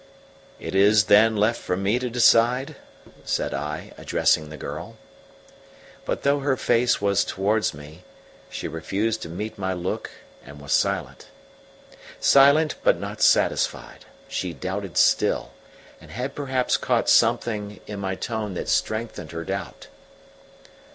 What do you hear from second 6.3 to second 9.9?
her face was towards me, she refused to meet my